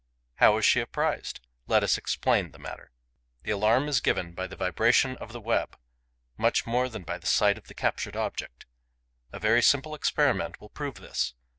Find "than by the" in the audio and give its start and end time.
6.89-7.27